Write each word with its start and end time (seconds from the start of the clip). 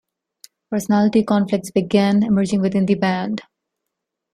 Personality 0.71 1.23
conflicts 1.23 1.69
began 1.69 2.23
emerging 2.23 2.59
within 2.59 2.87
the 2.87 2.95
band. 2.95 3.43